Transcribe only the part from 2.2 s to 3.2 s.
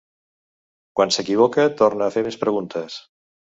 més preguntes.